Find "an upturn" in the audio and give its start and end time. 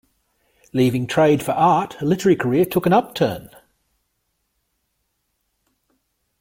2.87-3.51